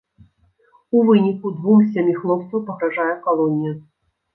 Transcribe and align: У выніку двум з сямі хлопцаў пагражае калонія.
У 0.99 1.03
выніку 1.11 1.53
двум 1.59 1.85
з 1.85 1.93
сямі 1.93 2.19
хлопцаў 2.23 2.67
пагражае 2.67 3.11
калонія. 3.31 3.81